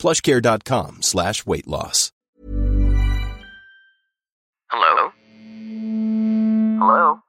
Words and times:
plushcare.com 0.00 1.02
slash 1.02 1.46
weight 1.46 1.68
loss. 1.68 2.10
Hello? 4.70 5.12
Hello? 6.78 7.20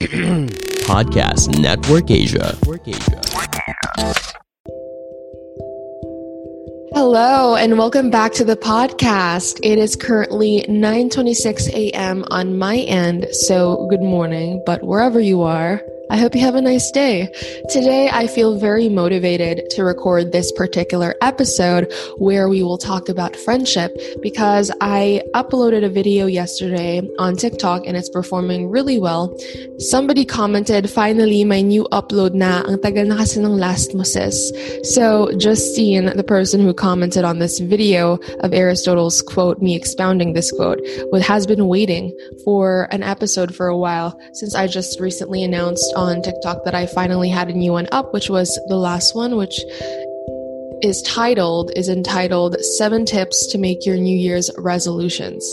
Podcast 0.90 1.60
Network 1.60 2.10
Asia. 2.10 2.56
Hello 6.92 7.54
and 7.54 7.78
welcome 7.78 8.10
back 8.10 8.32
to 8.32 8.44
the 8.44 8.56
podcast. 8.56 9.60
It 9.62 9.78
is 9.78 9.96
currently 9.96 10.64
9:26 10.68 11.68
a.m. 11.68 12.24
on 12.30 12.58
my 12.58 12.78
end, 12.78 13.26
so 13.32 13.86
good 13.88 14.00
morning, 14.02 14.62
but 14.66 14.82
wherever 14.82 15.20
you 15.20 15.42
are, 15.42 15.82
I 16.10 16.16
hope 16.16 16.34
you 16.34 16.40
have 16.40 16.56
a 16.56 16.60
nice 16.60 16.90
day. 16.90 17.28
Today, 17.68 18.10
I 18.12 18.26
feel 18.26 18.58
very 18.58 18.88
motivated 18.88 19.70
to 19.70 19.84
record 19.84 20.32
this 20.32 20.50
particular 20.50 21.14
episode 21.22 21.86
where 22.18 22.48
we 22.48 22.64
will 22.64 22.78
talk 22.78 23.08
about 23.08 23.36
friendship 23.36 23.96
because 24.20 24.72
I 24.80 25.22
uploaded 25.34 25.84
a 25.84 25.88
video 25.88 26.26
yesterday 26.26 27.00
on 27.20 27.36
TikTok 27.36 27.86
and 27.86 27.96
it's 27.96 28.08
performing 28.08 28.70
really 28.70 28.98
well. 28.98 29.38
Somebody 29.78 30.24
commented, 30.24 30.90
finally, 30.90 31.44
my 31.44 31.60
new 31.60 31.86
upload 31.92 32.34
na. 32.34 32.64
Ang 32.66 32.78
tagal 32.78 33.06
na 33.06 33.18
kasi 33.18 33.38
ng 33.38 33.56
last 33.56 33.94
mo 33.94 34.02
sis. 34.02 34.50
So, 34.82 35.30
Justine, 35.38 36.16
the 36.16 36.24
person 36.26 36.60
who 36.60 36.74
commented 36.74 37.22
on 37.22 37.38
this 37.38 37.60
video 37.60 38.18
of 38.40 38.52
Aristotle's 38.52 39.22
quote, 39.22 39.62
me 39.62 39.76
expounding 39.76 40.32
this 40.32 40.50
quote, 40.50 40.80
has 41.22 41.46
been 41.46 41.68
waiting 41.68 42.10
for 42.42 42.88
an 42.90 43.04
episode 43.04 43.54
for 43.54 43.68
a 43.68 43.78
while 43.78 44.18
since 44.32 44.56
I 44.56 44.66
just 44.66 44.98
recently 44.98 45.44
announced 45.44 45.86
on 46.08 46.22
TikTok 46.22 46.64
that 46.64 46.74
I 46.74 46.86
finally 46.86 47.28
had 47.28 47.48
a 47.48 47.52
new 47.52 47.72
one 47.72 47.88
up, 47.92 48.12
which 48.12 48.30
was 48.30 48.58
the 48.68 48.76
last 48.76 49.14
one, 49.14 49.36
which 49.36 49.60
is 50.82 51.02
titled 51.02 51.70
is 51.76 51.88
entitled 51.88 52.56
Seven 52.78 53.04
Tips 53.04 53.46
to 53.48 53.58
Make 53.58 53.84
Your 53.84 53.96
New 53.96 54.16
Year's 54.16 54.50
Resolutions. 54.56 55.44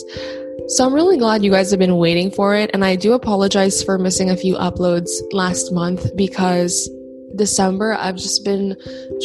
So 0.67 0.85
I'm 0.85 0.93
really 0.93 1.17
glad 1.17 1.43
you 1.43 1.51
guys 1.51 1.69
have 1.71 1.79
been 1.79 1.97
waiting 1.97 2.31
for 2.31 2.55
it, 2.55 2.71
and 2.73 2.83
I 2.83 2.95
do 2.95 3.13
apologize 3.13 3.83
for 3.83 3.97
missing 3.97 4.29
a 4.29 4.37
few 4.37 4.55
uploads 4.55 5.09
last 5.31 5.71
month 5.71 6.15
because 6.15 6.89
December 7.35 7.93
I've 7.93 8.15
just 8.15 8.43
been 8.43 8.75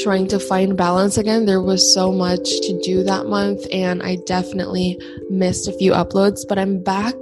trying 0.03 0.29
to 0.29 0.39
find 0.39 0.77
balance 0.77 1.17
again. 1.19 1.47
There 1.47 1.63
was 1.63 1.95
so 1.95 2.13
much 2.13 2.49
to 2.49 2.81
do 2.83 3.03
that 3.05 3.27
month, 3.27 3.65
and 3.73 4.03
I 4.03 4.17
definitely 4.27 5.01
missed 5.31 5.69
a 5.69 5.73
few 5.73 5.93
uploads, 5.93 6.41
but 6.49 6.59
I'm 6.59 6.83
back 6.83 7.15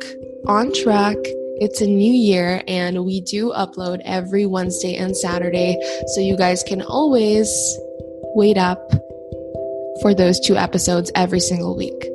on 0.47 0.73
track 0.73 1.17
it's 1.61 1.83
a 1.83 1.86
new 1.86 2.12
year 2.12 2.62
and 2.66 3.05
we 3.05 3.20
do 3.20 3.53
upload 3.53 4.00
every 4.05 4.47
Wednesday 4.47 4.97
and 4.97 5.14
Saturday. 5.14 5.78
So 6.14 6.20
you 6.20 6.36
guys 6.36 6.62
can 6.62 6.80
always 6.80 7.48
wait 8.34 8.56
up 8.56 8.91
for 10.00 10.14
those 10.14 10.41
two 10.41 10.56
episodes 10.56 11.12
every 11.14 11.41
single 11.41 11.77
week. 11.77 12.08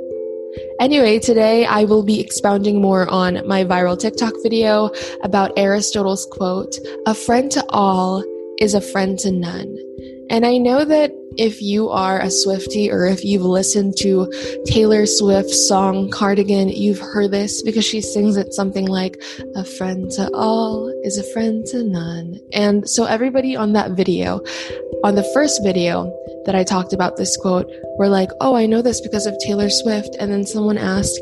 Anyway, 0.80 1.20
today 1.20 1.66
I 1.66 1.84
will 1.84 2.04
be 2.04 2.20
expounding 2.20 2.82
more 2.82 3.08
on 3.08 3.48
my 3.48 3.64
viral 3.64 4.00
TikTok 4.00 4.34
video 4.42 4.90
about 5.24 5.58
Aristotle's 5.58 6.28
quote, 6.32 6.76
a 7.06 7.14
friend 7.14 7.52
to 7.52 7.64
all 7.70 8.24
is 8.60 8.74
a 8.74 8.82
friend 8.82 9.20
to 9.20 9.32
none. 9.32 9.78
And 10.30 10.46
I 10.46 10.58
know 10.58 10.84
that 10.84 11.12
if 11.38 11.62
you 11.62 11.90
are 11.90 12.20
a 12.20 12.28
Swiftie 12.28 12.92
or 12.92 13.06
if 13.06 13.24
you've 13.24 13.44
listened 13.44 13.96
to 13.98 14.32
Taylor 14.66 15.06
Swift's 15.06 15.68
song 15.68 16.10
Cardigan, 16.10 16.70
you've 16.70 17.00
heard 17.00 17.32
this 17.32 17.62
because 17.62 17.86
she 17.86 18.02
sings 18.02 18.38
it 18.38 18.54
something 18.54 18.88
like, 18.88 19.22
A 19.56 19.66
friend 19.66 20.10
to 20.12 20.30
all 20.34 20.88
is 21.04 21.18
a 21.18 21.34
friend 21.34 21.66
to 21.68 21.84
none. 21.84 22.40
And 22.54 22.90
so 22.90 23.06
everybody 23.06 23.56
on 23.56 23.74
that 23.74 23.92
video, 23.92 24.42
on 25.04 25.16
the 25.16 25.30
first 25.34 25.64
video 25.64 26.12
that 26.46 26.56
I 26.56 26.64
talked 26.64 26.94
about 26.94 27.18
this 27.18 27.36
quote, 27.38 27.70
were 27.98 28.10
like, 28.10 28.30
Oh, 28.42 28.56
I 28.56 28.66
know 28.66 28.82
this 28.82 29.02
because 29.02 29.26
of 29.26 29.38
Taylor 29.40 29.70
Swift. 29.70 30.16
And 30.20 30.32
then 30.32 30.46
someone 30.46 30.78
asked, 30.78 31.20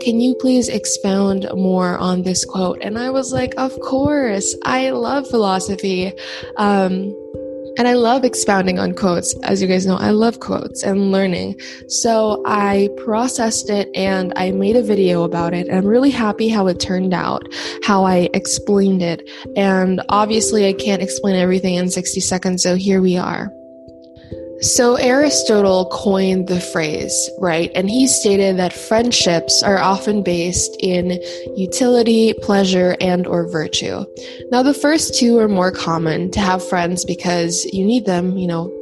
can 0.00 0.20
you 0.20 0.34
please 0.34 0.68
expound 0.68 1.48
more 1.54 1.96
on 1.96 2.22
this 2.22 2.44
quote? 2.44 2.78
And 2.82 2.98
I 2.98 3.10
was 3.10 3.32
like, 3.32 3.54
Of 3.56 3.78
course, 3.80 4.54
I 4.64 4.90
love 4.90 5.26
philosophy. 5.28 6.12
Um, 6.58 7.14
and 7.78 7.86
I 7.86 7.94
love 7.94 8.24
expounding 8.24 8.78
on 8.78 8.94
quotes. 8.94 9.34
As 9.42 9.60
you 9.60 9.68
guys 9.68 9.86
know, 9.86 9.96
I 9.96 10.10
love 10.10 10.40
quotes 10.40 10.82
and 10.82 11.12
learning. 11.12 11.60
So 11.88 12.42
I 12.46 12.88
processed 12.96 13.70
it 13.70 13.88
and 13.94 14.32
I 14.36 14.52
made 14.52 14.76
a 14.76 14.82
video 14.82 15.24
about 15.24 15.54
it. 15.54 15.68
And 15.68 15.76
I'm 15.76 15.86
really 15.86 16.10
happy 16.10 16.48
how 16.48 16.66
it 16.66 16.80
turned 16.80 17.14
out, 17.14 17.46
how 17.82 18.04
I 18.04 18.28
explained 18.34 19.02
it. 19.02 19.28
And 19.56 20.02
obviously, 20.08 20.66
I 20.66 20.72
can't 20.72 21.02
explain 21.02 21.36
everything 21.36 21.74
in 21.74 21.90
60 21.90 22.20
seconds. 22.20 22.62
So 22.62 22.76
here 22.76 23.02
we 23.02 23.16
are. 23.16 23.50
So 24.60 24.94
Aristotle 24.94 25.86
coined 25.92 26.48
the 26.48 26.60
phrase, 26.60 27.30
right? 27.38 27.70
And 27.74 27.90
he 27.90 28.06
stated 28.06 28.56
that 28.56 28.72
friendships 28.72 29.62
are 29.62 29.78
often 29.78 30.22
based 30.22 30.74
in 30.80 31.20
utility, 31.56 32.32
pleasure, 32.40 32.96
and 33.00 33.26
or 33.26 33.46
virtue. 33.46 34.04
Now 34.50 34.62
the 34.62 34.72
first 34.72 35.14
two 35.14 35.38
are 35.38 35.48
more 35.48 35.70
common 35.70 36.30
to 36.30 36.40
have 36.40 36.66
friends 36.66 37.04
because 37.04 37.66
you 37.66 37.84
need 37.84 38.06
them, 38.06 38.38
you 38.38 38.46
know, 38.46 38.72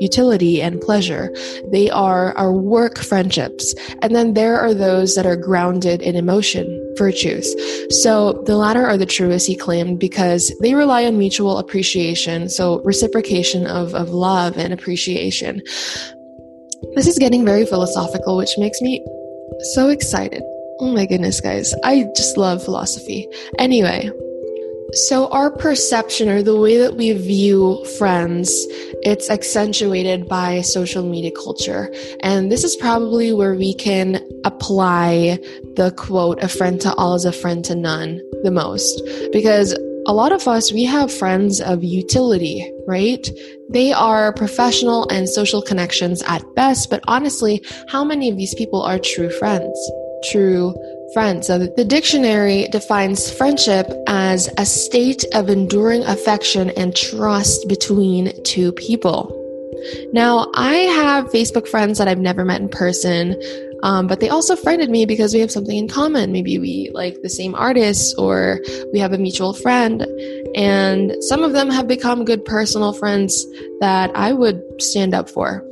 utility 0.00 0.60
and 0.60 0.80
pleasure. 0.80 1.32
They 1.70 1.88
are 1.88 2.36
our 2.36 2.52
work 2.52 2.98
friendships. 2.98 3.74
And 4.02 4.14
then 4.14 4.34
there 4.34 4.60
are 4.60 4.74
those 4.74 5.14
that 5.14 5.26
are 5.26 5.36
grounded 5.36 6.02
in 6.02 6.16
emotion, 6.16 6.66
virtues. 7.02 7.46
So 8.02 8.12
the 8.46 8.56
latter 8.56 8.84
are 8.86 8.96
the 8.96 9.12
truest, 9.16 9.48
he 9.48 9.56
claimed, 9.56 9.98
because 9.98 10.52
they 10.62 10.74
rely 10.74 11.04
on 11.04 11.18
mutual 11.18 11.58
appreciation, 11.58 12.48
so 12.48 12.80
reciprocation 12.84 13.66
of, 13.66 13.94
of 13.94 14.10
love 14.10 14.56
and 14.56 14.72
appreciation. 14.72 15.62
This 16.94 17.06
is 17.06 17.18
getting 17.18 17.44
very 17.44 17.66
philosophical, 17.66 18.36
which 18.36 18.54
makes 18.56 18.80
me 18.80 19.04
so 19.74 19.88
excited. 19.88 20.42
Oh 20.78 20.92
my 20.98 21.06
goodness, 21.06 21.40
guys. 21.40 21.74
I 21.82 22.06
just 22.14 22.36
love 22.36 22.62
philosophy. 22.64 23.28
Anyway, 23.58 24.10
so, 24.94 25.28
our 25.28 25.50
perception 25.50 26.28
or 26.28 26.42
the 26.42 26.54
way 26.54 26.76
that 26.76 26.96
we 26.96 27.12
view 27.12 27.82
friends, 27.96 28.50
it's 29.02 29.30
accentuated 29.30 30.28
by 30.28 30.60
social 30.60 31.02
media 31.02 31.30
culture. 31.30 31.90
And 32.20 32.52
this 32.52 32.62
is 32.62 32.76
probably 32.76 33.32
where 33.32 33.54
we 33.54 33.72
can 33.72 34.20
apply 34.44 35.38
the 35.76 35.92
quote, 35.96 36.42
a 36.42 36.48
friend 36.48 36.78
to 36.82 36.94
all 36.96 37.14
is 37.14 37.24
a 37.24 37.32
friend 37.32 37.64
to 37.64 37.74
none, 37.74 38.20
the 38.42 38.50
most. 38.50 39.00
Because 39.32 39.72
a 40.06 40.12
lot 40.12 40.30
of 40.30 40.46
us, 40.46 40.72
we 40.72 40.84
have 40.84 41.10
friends 41.10 41.62
of 41.62 41.82
utility, 41.82 42.70
right? 42.86 43.26
They 43.70 43.92
are 43.92 44.34
professional 44.34 45.08
and 45.08 45.26
social 45.26 45.62
connections 45.62 46.22
at 46.26 46.42
best, 46.54 46.90
but 46.90 47.00
honestly, 47.08 47.64
how 47.88 48.04
many 48.04 48.28
of 48.28 48.36
these 48.36 48.54
people 48.54 48.82
are 48.82 48.98
true 48.98 49.30
friends? 49.30 49.90
True 50.24 50.74
friends. 51.12 51.46
So 51.46 51.58
the 51.58 51.84
dictionary 51.84 52.68
defines 52.68 53.30
friendship 53.30 53.86
as 54.06 54.48
a 54.56 54.64
state 54.64 55.24
of 55.34 55.50
enduring 55.50 56.02
affection 56.04 56.70
and 56.70 56.96
trust 56.96 57.68
between 57.68 58.32
two 58.44 58.72
people. 58.72 59.38
Now, 60.12 60.50
I 60.54 60.74
have 60.74 61.26
Facebook 61.26 61.66
friends 61.68 61.98
that 61.98 62.08
I've 62.08 62.18
never 62.18 62.44
met 62.44 62.60
in 62.60 62.68
person, 62.68 63.40
um, 63.82 64.06
but 64.06 64.20
they 64.20 64.28
also 64.28 64.54
friended 64.54 64.90
me 64.90 65.06
because 65.06 65.34
we 65.34 65.40
have 65.40 65.50
something 65.50 65.76
in 65.76 65.88
common. 65.88 66.32
Maybe 66.32 66.58
we 66.58 66.90
like 66.94 67.20
the 67.22 67.28
same 67.28 67.54
artists 67.54 68.14
or 68.14 68.60
we 68.92 69.00
have 69.00 69.12
a 69.12 69.18
mutual 69.18 69.52
friend. 69.52 70.06
And 70.54 71.12
some 71.24 71.42
of 71.42 71.52
them 71.52 71.68
have 71.70 71.88
become 71.88 72.24
good 72.24 72.44
personal 72.44 72.92
friends 72.92 73.44
that 73.80 74.10
I 74.14 74.32
would 74.32 74.62
stand 74.80 75.14
up 75.14 75.28
for. 75.28 75.64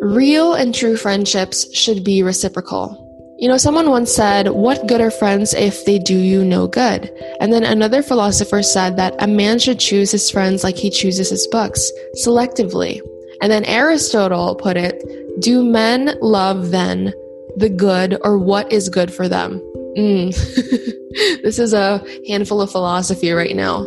Real 0.00 0.54
and 0.54 0.74
true 0.74 0.96
friendships 0.96 1.74
should 1.76 2.04
be 2.04 2.22
reciprocal. 2.22 3.07
You 3.38 3.46
know, 3.46 3.56
someone 3.56 3.90
once 3.90 4.12
said, 4.12 4.48
What 4.48 4.88
good 4.88 5.00
are 5.00 5.12
friends 5.12 5.54
if 5.54 5.84
they 5.84 6.00
do 6.00 6.18
you 6.18 6.44
no 6.44 6.66
good? 6.66 7.08
And 7.40 7.52
then 7.52 7.62
another 7.62 8.02
philosopher 8.02 8.64
said 8.64 8.96
that 8.96 9.14
a 9.22 9.28
man 9.28 9.60
should 9.60 9.78
choose 9.78 10.10
his 10.10 10.28
friends 10.28 10.64
like 10.64 10.76
he 10.76 10.90
chooses 10.90 11.30
his 11.30 11.46
books, 11.46 11.92
selectively. 12.24 13.00
And 13.40 13.52
then 13.52 13.64
Aristotle 13.64 14.56
put 14.56 14.76
it, 14.76 15.04
Do 15.40 15.62
men 15.62 16.18
love 16.20 16.72
then 16.72 17.14
the 17.56 17.68
good 17.68 18.18
or 18.22 18.38
what 18.38 18.72
is 18.72 18.88
good 18.88 19.14
for 19.14 19.28
them? 19.28 19.60
Mm. 19.96 20.34
this 21.42 21.60
is 21.60 21.72
a 21.72 22.04
handful 22.26 22.60
of 22.60 22.72
philosophy 22.72 23.30
right 23.30 23.54
now. 23.54 23.86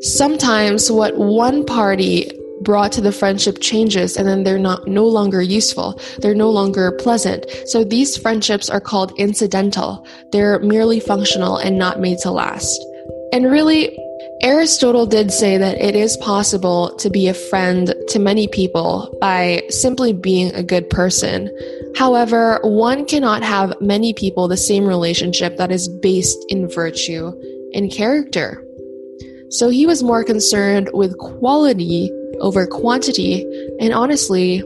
Sometimes 0.00 0.90
what 0.90 1.18
one 1.18 1.66
party 1.66 2.32
brought 2.62 2.92
to 2.92 3.00
the 3.00 3.12
friendship 3.12 3.58
changes 3.60 4.16
and 4.16 4.26
then 4.26 4.44
they're 4.44 4.58
not 4.58 4.86
no 4.86 5.06
longer 5.06 5.42
useful. 5.42 6.00
They're 6.18 6.34
no 6.34 6.50
longer 6.50 6.92
pleasant. 6.92 7.46
So 7.66 7.84
these 7.84 8.16
friendships 8.16 8.68
are 8.68 8.80
called 8.80 9.12
incidental. 9.18 10.06
They're 10.32 10.58
merely 10.60 11.00
functional 11.00 11.56
and 11.56 11.78
not 11.78 12.00
made 12.00 12.18
to 12.18 12.30
last. 12.30 12.84
And 13.32 13.50
really, 13.50 13.96
Aristotle 14.42 15.06
did 15.06 15.30
say 15.30 15.58
that 15.58 15.80
it 15.80 15.94
is 15.94 16.16
possible 16.16 16.96
to 16.96 17.10
be 17.10 17.28
a 17.28 17.34
friend 17.34 17.94
to 18.08 18.18
many 18.18 18.48
people 18.48 19.14
by 19.20 19.62
simply 19.68 20.14
being 20.14 20.54
a 20.54 20.62
good 20.62 20.88
person. 20.88 21.50
However, 21.94 22.58
one 22.62 23.04
cannot 23.04 23.42
have 23.42 23.78
many 23.80 24.14
people 24.14 24.48
the 24.48 24.56
same 24.56 24.86
relationship 24.86 25.58
that 25.58 25.70
is 25.70 25.88
based 25.88 26.42
in 26.48 26.70
virtue 26.70 27.32
and 27.74 27.92
character. 27.92 28.64
So 29.50 29.68
he 29.68 29.86
was 29.86 30.02
more 30.02 30.24
concerned 30.24 30.88
with 30.94 31.18
quality 31.18 32.10
over 32.40 32.66
quantity, 32.66 33.44
and 33.80 33.92
honestly, 33.92 34.62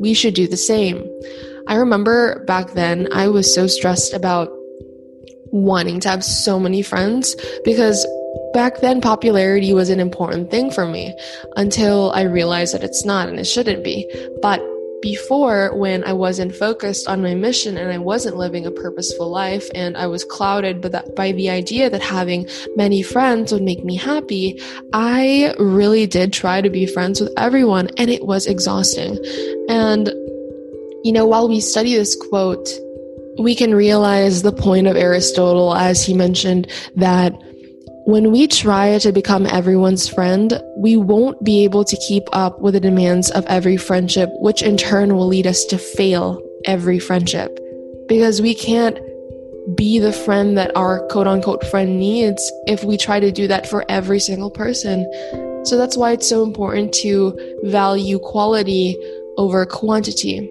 we 0.00 0.14
should 0.14 0.34
do 0.34 0.46
the 0.46 0.56
same. 0.56 1.04
I 1.66 1.76
remember 1.76 2.44
back 2.44 2.72
then 2.72 3.08
I 3.12 3.28
was 3.28 3.52
so 3.52 3.66
stressed 3.66 4.12
about 4.12 4.50
wanting 5.50 6.00
to 6.00 6.08
have 6.08 6.24
so 6.24 6.58
many 6.58 6.82
friends 6.82 7.36
because 7.64 8.06
back 8.52 8.80
then 8.80 9.00
popularity 9.00 9.72
was 9.72 9.88
an 9.88 10.00
important 10.00 10.50
thing 10.50 10.70
for 10.70 10.86
me 10.86 11.16
until 11.56 12.10
I 12.12 12.22
realized 12.22 12.74
that 12.74 12.82
it's 12.82 13.04
not 13.04 13.28
and 13.28 13.38
it 13.38 13.44
shouldn't 13.46 13.84
be. 13.84 14.10
But 14.42 14.60
before, 15.04 15.76
when 15.76 16.02
I 16.04 16.14
wasn't 16.14 16.56
focused 16.56 17.06
on 17.06 17.22
my 17.22 17.34
mission 17.34 17.76
and 17.76 17.92
I 17.92 17.98
wasn't 17.98 18.38
living 18.38 18.64
a 18.64 18.70
purposeful 18.70 19.28
life 19.28 19.68
and 19.74 19.98
I 19.98 20.06
was 20.06 20.24
clouded 20.24 20.80
by, 20.80 20.88
that, 20.88 21.14
by 21.14 21.32
the 21.32 21.50
idea 21.50 21.90
that 21.90 22.00
having 22.00 22.48
many 22.74 23.02
friends 23.02 23.52
would 23.52 23.62
make 23.62 23.84
me 23.84 23.96
happy, 23.96 24.58
I 24.94 25.54
really 25.58 26.06
did 26.06 26.32
try 26.32 26.62
to 26.62 26.70
be 26.70 26.86
friends 26.86 27.20
with 27.20 27.34
everyone 27.36 27.90
and 27.98 28.08
it 28.08 28.24
was 28.24 28.46
exhausting. 28.46 29.18
And, 29.68 30.08
you 31.04 31.12
know, 31.12 31.26
while 31.26 31.48
we 31.50 31.60
study 31.60 31.94
this 31.94 32.16
quote, 32.16 32.66
we 33.38 33.54
can 33.54 33.74
realize 33.74 34.40
the 34.40 34.52
point 34.52 34.86
of 34.86 34.96
Aristotle 34.96 35.74
as 35.74 36.02
he 36.02 36.14
mentioned 36.14 36.66
that 36.96 37.38
when 38.04 38.30
we 38.30 38.46
try 38.46 38.98
to 38.98 39.12
become 39.12 39.46
everyone's 39.46 40.08
friend, 40.08 40.60
we 40.76 40.94
won't 40.94 41.42
be 41.42 41.64
able 41.64 41.84
to 41.84 41.96
keep 41.96 42.24
up 42.32 42.60
with 42.60 42.74
the 42.74 42.80
demands 42.80 43.30
of 43.30 43.46
every 43.46 43.78
friendship, 43.78 44.28
which 44.40 44.62
in 44.62 44.76
turn 44.76 45.16
will 45.16 45.26
lead 45.26 45.46
us 45.46 45.64
to 45.66 45.78
fail 45.78 46.42
every 46.66 46.98
friendship. 46.98 47.58
Because 48.06 48.42
we 48.42 48.54
can't 48.54 48.98
be 49.74 49.98
the 49.98 50.12
friend 50.12 50.58
that 50.58 50.70
our 50.76 51.00
quote 51.08 51.26
unquote 51.26 51.64
friend 51.64 51.98
needs 51.98 52.52
if 52.66 52.84
we 52.84 52.98
try 52.98 53.18
to 53.18 53.32
do 53.32 53.48
that 53.48 53.66
for 53.66 53.86
every 53.88 54.20
single 54.20 54.50
person. 54.50 55.10
So 55.64 55.78
that's 55.78 55.96
why 55.96 56.12
it's 56.12 56.28
so 56.28 56.42
important 56.42 56.92
to 56.94 57.34
value 57.62 58.18
quality 58.18 58.98
over 59.38 59.64
quantity. 59.64 60.50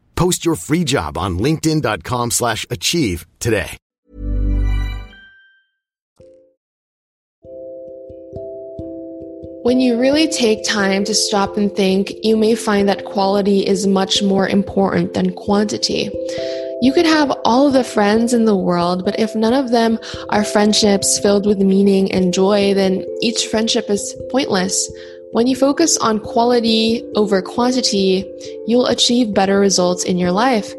Post 0.21 0.45
your 0.45 0.55
free 0.55 0.83
job 0.83 1.17
on 1.17 1.39
linkedin.com 1.39 2.29
slash 2.29 2.63
achieve 2.69 3.25
today. 3.39 3.77
When 9.63 9.79
you 9.79 9.99
really 9.99 10.27
take 10.27 10.63
time 10.63 11.05
to 11.05 11.15
stop 11.15 11.57
and 11.57 11.75
think, 11.75 12.11
you 12.21 12.37
may 12.37 12.53
find 12.53 12.87
that 12.87 13.05
quality 13.05 13.65
is 13.65 13.87
much 13.87 14.21
more 14.21 14.47
important 14.47 15.15
than 15.15 15.33
quantity. 15.33 16.11
You 16.83 16.93
could 16.93 17.07
have 17.07 17.31
all 17.43 17.71
the 17.71 17.83
friends 17.83 18.31
in 18.31 18.45
the 18.45 18.55
world, 18.55 19.03
but 19.03 19.19
if 19.19 19.35
none 19.35 19.53
of 19.53 19.71
them 19.71 19.97
are 20.29 20.43
friendships 20.43 21.17
filled 21.17 21.47
with 21.47 21.57
meaning 21.57 22.11
and 22.11 22.31
joy, 22.31 22.75
then 22.75 23.03
each 23.21 23.47
friendship 23.47 23.89
is 23.89 24.15
pointless. 24.29 24.87
When 25.31 25.47
you 25.47 25.55
focus 25.55 25.97
on 25.97 26.19
quality 26.19 27.09
over 27.15 27.41
quantity, 27.41 28.29
you'll 28.67 28.87
achieve 28.87 29.33
better 29.33 29.61
results 29.61 30.03
in 30.03 30.17
your 30.17 30.33
life. 30.33 30.73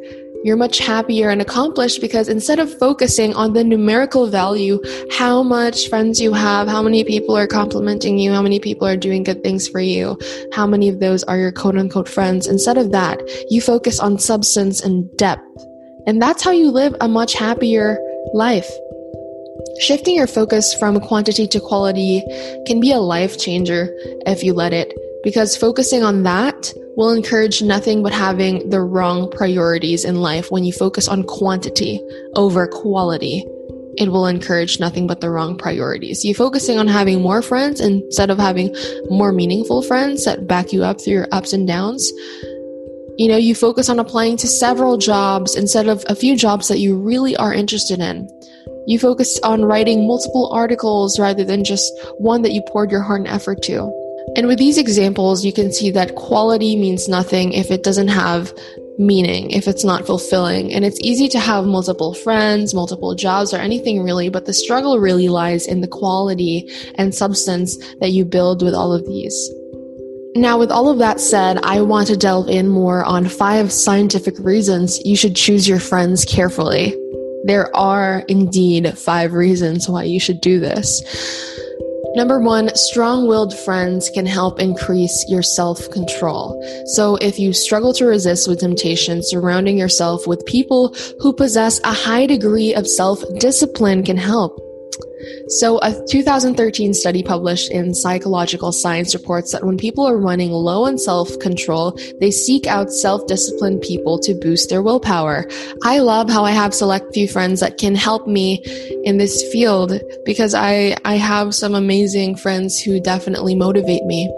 You're 0.45 0.59
much 0.59 0.79
happier 0.79 1.31
and 1.31 1.41
accomplished 1.41 2.03
because 2.03 2.29
instead 2.29 2.59
of 2.59 2.79
focusing 2.79 3.33
on 3.33 3.55
the 3.55 3.65
numerical 3.65 4.27
value, 4.27 4.79
how 5.11 5.43
much 5.43 5.89
friends 5.89 6.21
you 6.21 6.35
have, 6.35 6.69
how 6.69 6.83
many 6.83 7.03
people 7.03 7.35
are 7.35 7.47
complimenting 7.47 8.19
you, 8.19 8.31
how 8.31 8.43
many 8.43 8.61
people 8.61 8.87
are 8.87 8.97
doing 8.97 9.23
good 9.23 9.43
things 9.43 9.67
for 9.67 9.81
you, 9.81 10.19
how 10.53 10.67
many 10.67 10.91
of 10.91 11.01
those 11.01 11.25
are 11.25 11.39
your 11.39 11.53
quote 11.53 11.79
unquote 11.79 12.09
friends, 12.09 12.47
instead 12.47 12.77
of 12.77 12.93
that, 12.93 13.23
you 13.49 13.63
focus 13.63 13.99
on 14.01 14.19
substance 14.19 14.83
and 14.83 15.09
depth. 15.17 15.47
And 16.07 16.21
that's 16.21 16.43
how 16.43 16.51
you 16.51 16.71
live 16.71 16.95
a 17.01 17.09
much 17.09 17.33
happier 17.33 17.99
life. 18.35 18.71
Shifting 19.81 20.15
your 20.15 20.27
focus 20.27 20.75
from 20.75 21.01
quantity 21.01 21.47
to 21.49 21.61
quality 21.61 22.23
can 22.67 22.79
be 22.81 22.93
a 22.93 22.99
life 22.99 23.39
changer 23.39 23.89
if 24.27 24.43
you 24.45 24.53
let 24.53 24.73
it, 24.73 24.93
because 25.25 25.57
focusing 25.57 26.03
on 26.05 26.23
that 26.25 26.73
will 26.97 27.11
encourage 27.11 27.63
nothing 27.63 28.03
but 28.03 28.13
having 28.13 28.69
the 28.69 28.81
wrong 28.81 29.31
priorities 29.31 30.05
in 30.05 30.17
life 30.17 30.51
when 30.51 30.65
you 30.65 30.73
focus 30.73 31.09
on 31.09 31.23
quantity 31.25 32.01
over 32.37 32.67
quality. 32.67 33.45
It 33.97 34.11
will 34.11 34.27
encourage 34.27 34.81
nothing 34.81 35.07
but 35.07 35.21
the 35.21 35.31
wrong 35.31 35.57
priorities. 35.57 36.25
You 36.25 36.35
focusing 36.35 36.79
on 36.79 36.89
having 36.89 37.21
more 37.21 37.43
friends 37.43 37.81
instead 37.81 38.31
of 38.31 38.39
having 38.39 38.75
more 39.09 39.33
meaningful 39.33 39.83
friends 39.83 40.25
that 40.25 40.47
back 40.47 40.73
you 40.73 40.83
up 40.83 41.01
through 41.01 41.15
your 41.15 41.29
ups 41.33 41.53
and 41.53 41.67
downs. 41.67 42.11
You 43.19 43.29
know, 43.29 43.37
you 43.37 43.55
focus 43.55 43.89
on 43.89 43.99
applying 43.99 44.37
to 44.39 44.49
several 44.49 44.97
jobs 44.97 45.55
instead 45.55 45.89
of 45.89 46.05
a 46.09 46.15
few 46.15 46.37
jobs 46.37 46.69
that 46.69 46.79
you 46.79 46.97
really 46.99 47.37
are 47.37 47.53
interested 47.53 48.01
in. 48.01 48.29
You 48.87 48.99
focused 48.99 49.41
on 49.45 49.65
writing 49.65 50.07
multiple 50.07 50.51
articles 50.53 51.19
rather 51.19 51.45
than 51.45 51.65
just 51.65 51.93
one 52.19 52.43
that 52.43 52.53
you 52.53 52.63
poured 52.63 52.91
your 52.91 53.03
heart 53.03 53.21
and 53.21 53.29
effort 53.29 53.63
to. 53.63 53.91
And 54.37 54.47
with 54.47 54.59
these 54.59 54.79
examples, 54.79 55.45
you 55.45 55.53
can 55.53 55.73
see 55.73 55.91
that 55.91 56.17
quality 56.17 56.77
means 56.77 57.09
nothing 57.09 57.53
if 57.53 57.71
it 57.71 57.83
doesn't 57.83 58.09
have 58.09 58.53
meaning, 58.99 59.51
if 59.51 59.69
it's 59.69 59.85
not 59.85 60.07
fulfilling. 60.07 60.73
And 60.73 60.85
it's 60.85 61.01
easy 61.01 61.29
to 61.29 61.41
have 61.41 61.65
multiple 61.65 62.15
friends, 62.15 62.75
multiple 62.75 63.15
jobs, 63.15 63.53
or 63.53 63.59
anything 63.59 64.03
really, 64.03 64.29
but 64.29 64.47
the 64.47 64.53
struggle 64.53 64.99
really 64.99 65.29
lies 65.29 65.67
in 65.67 65.81
the 65.81 65.89
quality 65.89 66.71
and 66.97 67.15
substance 67.15 67.77
that 68.01 68.11
you 68.11 68.25
build 68.25 68.63
with 68.63 68.75
all 68.75 68.93
of 68.93 69.07
these. 69.07 69.51
Now, 70.35 70.59
with 70.59 70.71
all 70.71 70.89
of 70.89 70.99
that 70.99 71.21
said, 71.21 71.59
I 71.63 71.83
want 71.83 72.07
to 72.09 72.17
delve 72.17 72.49
in 72.49 72.69
more 72.69 73.05
on 73.05 73.29
five 73.29 73.71
scientific 73.71 74.39
reasons 74.39 75.05
you 75.05 75.15
should 75.15 75.37
choose 75.37 75.69
your 75.69 75.81
friends 75.81 76.25
carefully. 76.25 76.97
There 77.45 77.75
are 77.77 78.25
indeed 78.29 78.97
five 78.97 79.33
reasons 79.33 79.89
why 79.89 80.05
you 80.05 80.21
should 80.21 80.41
do 80.41 80.61
this. 80.61 81.03
Number 82.15 82.39
one, 82.39 82.75
strong 82.77 83.27
willed 83.27 83.57
friends 83.61 84.11
can 84.11 84.27
help 84.27 84.61
increase 84.61 85.25
your 85.29 85.43
self 85.43 85.91
control. 85.91 86.63
So, 86.89 87.17
if 87.17 87.39
you 87.39 87.55
struggle 87.55 87.95
to 87.95 88.05
resist 88.05 88.47
with 88.47 88.61
temptation, 88.61 89.23
surrounding 89.23 89.79
yourself 89.79 90.27
with 90.27 90.45
people 90.45 90.95
who 91.21 91.33
possess 91.33 91.81
a 91.85 91.93
high 91.93 92.27
degree 92.27 92.75
of 92.75 92.87
self 92.87 93.23
discipline 93.39 94.03
can 94.03 94.19
help. 94.19 94.61
So, 95.49 95.79
a 95.81 95.93
2013 96.09 96.95
study 96.95 97.23
published 97.23 97.71
in 97.71 97.95
Psychological 97.95 98.73
Science 98.73 99.15
reports 99.15 99.53
that 99.53 99.65
when 99.65 99.77
people 99.77 100.07
are 100.07 100.17
running 100.17 100.51
low 100.51 100.85
on 100.85 100.99
self 100.99 101.39
control, 101.39 101.99
they 102.21 102.31
seek 102.31 102.67
out 102.67 102.91
self 102.91 103.27
disciplined 103.27 103.83
people 103.83 104.19
to 104.21 104.35
boost 104.35 104.71
their 104.71 104.83
willpower. 104.83 105.47
I 105.83 105.99
love 105.99 106.31
how 106.31 106.45
I 106.45 106.53
have 106.53 106.75
select 106.75 107.13
few 107.15 107.29
friends 107.29 107.61
that 107.61 107.79
can 107.79 107.95
help 107.95 108.27
me 108.27 108.63
in 109.05 109.19
this 109.19 109.43
field 109.53 109.93
because 110.25 110.55
I, 110.55 110.97
I 111.05 111.17
have 111.17 111.55
some 111.55 111.75
amazing 111.75 112.37
friends 112.37 112.81
who 112.81 113.01
definitely 113.01 113.55
motivate 113.55 114.05
me. 114.05 114.31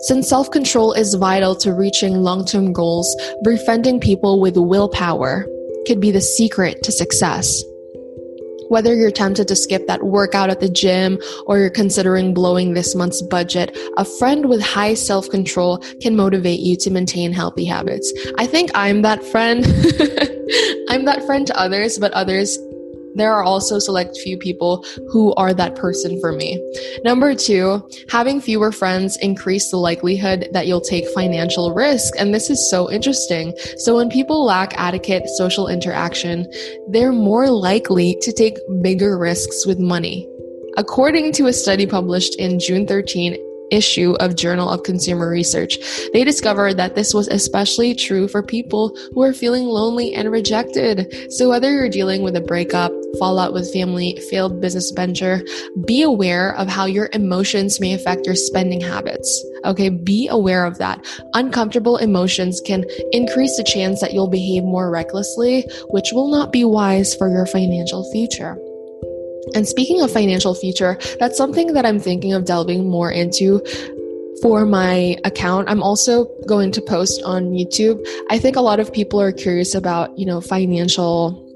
Since 0.00 0.28
self 0.28 0.50
control 0.50 0.92
is 0.92 1.14
vital 1.14 1.54
to 1.56 1.72
reaching 1.72 2.22
long 2.22 2.44
term 2.44 2.72
goals, 2.72 3.14
befriending 3.42 4.00
people 4.00 4.40
with 4.40 4.56
willpower 4.56 5.46
could 5.86 6.00
be 6.00 6.10
the 6.10 6.20
secret 6.20 6.82
to 6.82 6.92
success. 6.92 7.62
Whether 8.68 8.94
you're 8.94 9.10
tempted 9.10 9.48
to 9.48 9.56
skip 9.56 9.86
that 9.86 10.02
workout 10.02 10.50
at 10.50 10.60
the 10.60 10.68
gym 10.68 11.18
or 11.46 11.58
you're 11.58 11.70
considering 11.70 12.34
blowing 12.34 12.74
this 12.74 12.94
month's 12.94 13.22
budget, 13.22 13.76
a 13.96 14.04
friend 14.04 14.48
with 14.48 14.60
high 14.60 14.94
self 14.94 15.28
control 15.28 15.78
can 16.00 16.16
motivate 16.16 16.60
you 16.60 16.76
to 16.76 16.90
maintain 16.90 17.32
healthy 17.32 17.64
habits. 17.64 18.12
I 18.38 18.46
think 18.46 18.70
I'm 18.74 19.02
that 19.02 19.24
friend. 19.24 19.64
I'm 20.88 21.04
that 21.04 21.22
friend 21.26 21.46
to 21.46 21.58
others, 21.58 21.98
but 21.98 22.12
others 22.12 22.58
there 23.18 23.32
are 23.34 23.44
also 23.44 23.78
select 23.78 24.18
few 24.18 24.38
people 24.38 24.84
who 25.10 25.34
are 25.34 25.54
that 25.54 25.76
person 25.76 26.20
for 26.20 26.32
me. 26.32 26.58
Number 27.04 27.34
two, 27.34 27.88
having 28.08 28.40
fewer 28.40 28.72
friends 28.72 29.16
increase 29.18 29.70
the 29.70 29.76
likelihood 29.76 30.48
that 30.52 30.66
you'll 30.66 30.80
take 30.80 31.08
financial 31.08 31.72
risk. 31.74 32.14
And 32.18 32.34
this 32.34 32.50
is 32.50 32.70
so 32.70 32.90
interesting. 32.90 33.54
So 33.78 33.96
when 33.96 34.10
people 34.10 34.44
lack 34.44 34.78
adequate 34.78 35.28
social 35.36 35.68
interaction, 35.68 36.46
they're 36.88 37.12
more 37.12 37.50
likely 37.50 38.16
to 38.22 38.32
take 38.32 38.58
bigger 38.82 39.18
risks 39.18 39.66
with 39.66 39.78
money. 39.78 40.28
According 40.76 41.32
to 41.32 41.46
a 41.46 41.52
study 41.52 41.86
published 41.86 42.36
in 42.36 42.60
June 42.60 42.86
13, 42.86 43.36
issue 43.70 44.14
of 44.20 44.36
Journal 44.36 44.68
of 44.68 44.82
Consumer 44.82 45.28
Research. 45.28 45.78
They 46.12 46.24
discovered 46.24 46.74
that 46.74 46.94
this 46.94 47.14
was 47.14 47.28
especially 47.28 47.94
true 47.94 48.28
for 48.28 48.42
people 48.42 48.96
who 49.12 49.22
are 49.22 49.32
feeling 49.32 49.64
lonely 49.64 50.14
and 50.14 50.30
rejected. 50.30 51.32
So 51.32 51.48
whether 51.48 51.72
you're 51.72 51.88
dealing 51.88 52.22
with 52.22 52.36
a 52.36 52.40
breakup, 52.40 52.92
fallout 53.18 53.52
with 53.52 53.72
family, 53.72 54.18
failed 54.30 54.60
business 54.60 54.90
venture, 54.90 55.42
be 55.86 56.02
aware 56.02 56.54
of 56.56 56.68
how 56.68 56.84
your 56.84 57.08
emotions 57.12 57.80
may 57.80 57.94
affect 57.94 58.26
your 58.26 58.34
spending 58.34 58.80
habits. 58.80 59.44
Okay, 59.64 59.88
be 59.88 60.28
aware 60.28 60.64
of 60.64 60.78
that. 60.78 61.04
Uncomfortable 61.34 61.96
emotions 61.96 62.60
can 62.64 62.84
increase 63.12 63.56
the 63.56 63.64
chance 63.64 64.00
that 64.00 64.12
you'll 64.12 64.28
behave 64.28 64.62
more 64.62 64.90
recklessly, 64.90 65.64
which 65.88 66.10
will 66.12 66.30
not 66.30 66.52
be 66.52 66.64
wise 66.64 67.14
for 67.14 67.28
your 67.28 67.46
financial 67.46 68.10
future. 68.12 68.56
And 69.54 69.66
speaking 69.66 70.02
of 70.02 70.12
financial 70.12 70.54
future, 70.54 70.98
that's 71.18 71.36
something 71.36 71.72
that 71.72 71.86
I'm 71.86 71.98
thinking 71.98 72.34
of 72.34 72.44
delving 72.44 72.88
more 72.88 73.10
into 73.10 73.62
for 74.42 74.66
my 74.66 75.16
account. 75.24 75.68
I'm 75.68 75.82
also 75.82 76.26
going 76.46 76.70
to 76.72 76.82
post 76.82 77.22
on 77.24 77.52
YouTube. 77.52 78.06
I 78.30 78.38
think 78.38 78.56
a 78.56 78.60
lot 78.60 78.78
of 78.78 78.92
people 78.92 79.20
are 79.20 79.32
curious 79.32 79.74
about, 79.74 80.16
you 80.18 80.26
know, 80.26 80.40
financial 80.40 81.47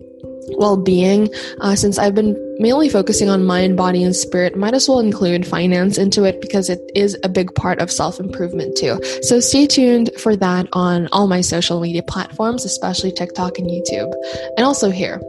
well-being 0.58 1.32
uh, 1.60 1.74
since 1.74 1.98
i've 1.98 2.14
been 2.14 2.36
mainly 2.62 2.88
focusing 2.88 3.28
on 3.28 3.44
mind 3.44 3.76
body 3.76 4.04
and 4.04 4.14
spirit 4.14 4.56
might 4.56 4.72
as 4.72 4.88
well 4.88 5.00
include 5.00 5.46
finance 5.46 5.98
into 5.98 6.22
it 6.24 6.40
because 6.40 6.70
it 6.70 6.80
is 6.94 7.18
a 7.24 7.28
big 7.28 7.52
part 7.54 7.80
of 7.80 7.90
self-improvement 7.90 8.76
too. 8.76 8.98
So 9.22 9.40
stay 9.40 9.66
tuned 9.66 10.10
for 10.16 10.36
that 10.36 10.68
on 10.72 11.08
all 11.12 11.26
my 11.26 11.40
social 11.40 11.80
media 11.80 12.02
platforms 12.04 12.64
especially 12.64 13.12
tiktok 13.12 13.58
and 13.58 13.68
youtube. 13.68 14.12
And 14.56 14.64
also 14.64 14.90
here. 14.90 15.20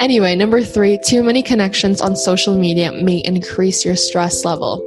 Anyway 0.00 0.34
number 0.34 0.62
three 0.62 0.98
too 1.06 1.22
many 1.22 1.42
connections 1.42 2.00
on 2.00 2.16
social 2.16 2.58
media 2.58 2.90
may 2.92 3.18
increase 3.18 3.84
your 3.84 3.96
stress 3.96 4.44
level. 4.44 4.82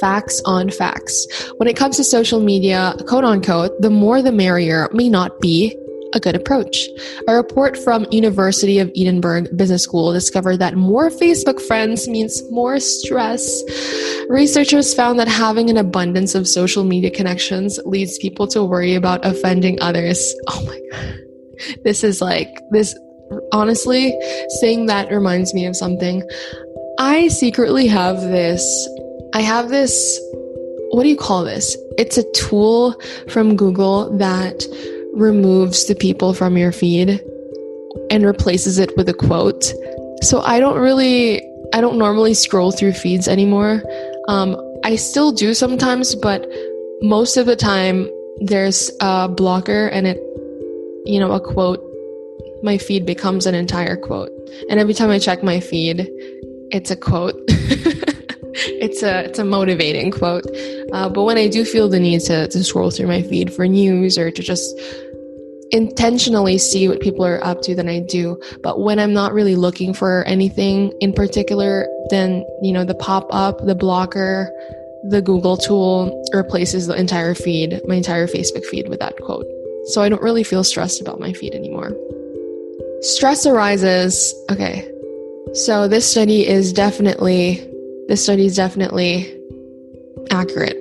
Facts 0.00 0.40
on 0.44 0.70
facts. 0.70 1.26
When 1.56 1.68
it 1.68 1.76
comes 1.76 1.96
to 1.96 2.04
social 2.04 2.38
media, 2.38 2.94
quote 3.08 3.24
unquote, 3.24 3.72
the 3.80 3.90
more 3.90 4.22
the 4.22 4.30
merrier 4.30 4.88
may 4.92 5.08
not 5.08 5.40
be 5.40 5.76
a 6.14 6.20
good 6.20 6.34
approach. 6.34 6.88
A 7.26 7.34
report 7.34 7.76
from 7.76 8.06
University 8.10 8.78
of 8.78 8.90
Edinburgh 8.96 9.46
Business 9.56 9.82
School 9.82 10.12
discovered 10.12 10.58
that 10.58 10.76
more 10.76 11.10
Facebook 11.10 11.60
friends 11.60 12.08
means 12.08 12.42
more 12.50 12.80
stress. 12.80 13.62
Researchers 14.28 14.94
found 14.94 15.18
that 15.18 15.28
having 15.28 15.70
an 15.70 15.76
abundance 15.76 16.34
of 16.34 16.48
social 16.48 16.84
media 16.84 17.10
connections 17.10 17.78
leads 17.84 18.18
people 18.18 18.46
to 18.48 18.64
worry 18.64 18.94
about 18.94 19.24
offending 19.24 19.80
others. 19.80 20.34
Oh 20.50 20.64
my 20.64 20.80
god. 20.90 21.18
This 21.84 22.02
is 22.02 22.20
like 22.20 22.48
this 22.70 22.96
honestly 23.52 24.18
saying 24.60 24.86
that 24.86 25.10
reminds 25.10 25.52
me 25.52 25.66
of 25.66 25.76
something. 25.76 26.22
I 26.98 27.28
secretly 27.28 27.86
have 27.86 28.20
this 28.20 28.62
I 29.34 29.40
have 29.40 29.68
this 29.68 30.18
what 30.90 31.02
do 31.02 31.10
you 31.10 31.16
call 31.16 31.44
this? 31.44 31.76
It's 31.98 32.16
a 32.16 32.30
tool 32.32 32.98
from 33.28 33.56
Google 33.56 34.16
that 34.16 34.64
removes 35.18 35.86
the 35.86 35.94
people 35.94 36.32
from 36.32 36.56
your 36.56 36.72
feed 36.72 37.22
and 38.10 38.24
replaces 38.24 38.78
it 38.78 38.96
with 38.96 39.08
a 39.08 39.14
quote. 39.14 39.72
So 40.22 40.40
I 40.40 40.60
don't 40.60 40.78
really, 40.78 41.42
I 41.74 41.80
don't 41.80 41.98
normally 41.98 42.34
scroll 42.34 42.70
through 42.70 42.92
feeds 42.92 43.28
anymore. 43.28 43.82
Um, 44.28 44.56
I 44.84 44.96
still 44.96 45.32
do 45.32 45.54
sometimes, 45.54 46.14
but 46.14 46.46
most 47.00 47.36
of 47.36 47.46
the 47.46 47.56
time 47.56 48.08
there's 48.40 48.90
a 49.00 49.28
blocker 49.28 49.88
and 49.88 50.06
it, 50.06 50.18
you 51.04 51.18
know, 51.18 51.32
a 51.32 51.40
quote. 51.40 51.84
My 52.62 52.78
feed 52.78 53.06
becomes 53.06 53.46
an 53.46 53.54
entire 53.54 53.96
quote. 53.96 54.30
And 54.68 54.80
every 54.80 54.94
time 54.94 55.10
I 55.10 55.18
check 55.18 55.42
my 55.42 55.60
feed, 55.60 56.08
it's 56.70 56.90
a 56.90 56.96
quote. 56.96 57.36
it's 58.58 59.02
a 59.02 59.24
it's 59.24 59.38
a 59.38 59.44
motivating 59.44 60.10
quote. 60.10 60.44
Uh, 60.92 61.08
but 61.08 61.22
when 61.22 61.38
I 61.38 61.48
do 61.48 61.64
feel 61.64 61.88
the 61.88 62.00
need 62.00 62.20
to 62.22 62.48
to 62.48 62.64
scroll 62.64 62.90
through 62.90 63.06
my 63.06 63.22
feed 63.22 63.52
for 63.52 63.66
news 63.66 64.18
or 64.18 64.30
to 64.30 64.42
just 64.42 64.78
intentionally 65.70 66.58
see 66.58 66.88
what 66.88 67.00
people 67.00 67.24
are 67.24 67.42
up 67.44 67.62
to 67.62 67.74
than 67.74 67.88
I 67.88 68.00
do. 68.00 68.40
But 68.62 68.80
when 68.80 68.98
I'm 68.98 69.12
not 69.12 69.32
really 69.32 69.56
looking 69.56 69.92
for 69.92 70.24
anything 70.24 70.92
in 71.00 71.12
particular, 71.12 71.86
then, 72.10 72.44
you 72.62 72.72
know, 72.72 72.84
the 72.84 72.94
pop 72.94 73.26
up, 73.30 73.64
the 73.66 73.74
blocker, 73.74 74.50
the 75.04 75.22
Google 75.22 75.56
tool 75.56 76.24
replaces 76.32 76.86
the 76.86 76.94
entire 76.94 77.34
feed, 77.34 77.80
my 77.86 77.96
entire 77.96 78.26
Facebook 78.26 78.64
feed 78.64 78.88
with 78.88 79.00
that 79.00 79.16
quote. 79.18 79.46
So 79.86 80.02
I 80.02 80.08
don't 80.08 80.22
really 80.22 80.44
feel 80.44 80.64
stressed 80.64 81.00
about 81.00 81.20
my 81.20 81.32
feed 81.32 81.54
anymore. 81.54 81.92
Stress 83.00 83.46
arises. 83.46 84.34
Okay. 84.50 84.90
So 85.54 85.88
this 85.88 86.10
study 86.10 86.46
is 86.46 86.72
definitely, 86.72 87.64
this 88.08 88.22
study 88.22 88.46
is 88.46 88.56
definitely 88.56 89.34
accurate. 90.30 90.76